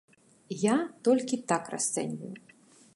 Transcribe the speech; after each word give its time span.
Я 0.61 0.75
толькі 1.09 1.39
так 1.53 1.63
расцэньваю. 1.75 2.33